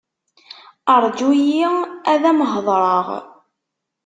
Ṛğu-yi 1.03 1.65
ad 2.11 2.23
am-hedṛeɣ. 2.31 3.07